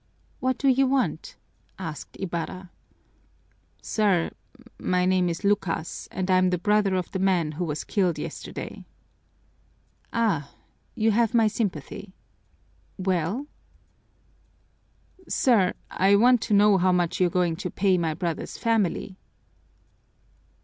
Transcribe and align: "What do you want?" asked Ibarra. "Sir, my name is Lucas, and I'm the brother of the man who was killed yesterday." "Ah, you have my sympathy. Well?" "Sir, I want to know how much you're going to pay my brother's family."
"What 0.39 0.57
do 0.57 0.67
you 0.67 0.87
want?" 0.87 1.35
asked 1.77 2.17
Ibarra. 2.19 2.71
"Sir, 3.83 4.31
my 4.79 5.05
name 5.05 5.29
is 5.29 5.43
Lucas, 5.43 6.07
and 6.11 6.31
I'm 6.31 6.49
the 6.49 6.57
brother 6.57 6.95
of 6.95 7.11
the 7.11 7.19
man 7.19 7.51
who 7.51 7.65
was 7.65 7.83
killed 7.83 8.17
yesterday." 8.17 8.83
"Ah, 10.11 10.55
you 10.95 11.11
have 11.11 11.35
my 11.35 11.45
sympathy. 11.45 12.15
Well?" 12.97 13.45
"Sir, 15.29 15.75
I 15.91 16.15
want 16.15 16.41
to 16.49 16.55
know 16.55 16.79
how 16.79 16.91
much 16.91 17.19
you're 17.21 17.29
going 17.29 17.55
to 17.57 17.69
pay 17.69 17.95
my 17.99 18.15
brother's 18.15 18.57
family." 18.57 19.19